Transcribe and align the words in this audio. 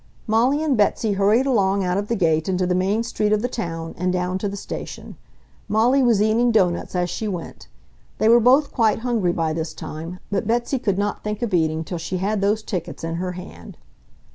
Molly 0.25 0.63
and 0.63 0.75
Betsy 0.75 1.11
hurried 1.11 1.45
along 1.45 1.83
out 1.83 1.95
of 1.95 2.07
the 2.07 2.15
gate 2.15 2.49
into 2.49 2.65
the 2.65 2.73
main 2.73 3.03
street 3.03 3.31
of 3.31 3.43
the 3.43 3.47
town 3.47 3.93
and 3.99 4.11
down 4.11 4.39
to 4.39 4.49
the 4.49 4.57
station. 4.57 5.15
Molly 5.67 6.01
was 6.01 6.23
eating 6.23 6.51
doughnuts 6.51 6.95
as 6.95 7.07
she 7.07 7.27
went. 7.27 7.67
They 8.17 8.27
were 8.27 8.39
both 8.39 8.71
quite 8.73 8.97
hungry 9.01 9.31
by 9.31 9.53
this 9.53 9.75
time, 9.75 10.17
but 10.31 10.47
Betsy 10.47 10.79
could 10.79 10.97
not 10.97 11.23
think 11.23 11.43
of 11.43 11.53
eating 11.53 11.83
till 11.83 11.99
she 11.99 12.17
had 12.17 12.41
those 12.41 12.63
tickets 12.63 13.03
in 13.03 13.17
her 13.17 13.33
hand. 13.33 13.77